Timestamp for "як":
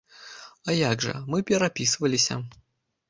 0.77-1.05